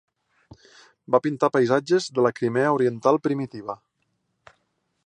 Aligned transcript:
Va 1.15 1.19
pintar 1.25 1.49
paisatges 1.57 2.09
de 2.17 2.27
la 2.29 2.33
Crimea 2.41 2.73
oriental 2.79 3.21
primitiva. 3.29 3.79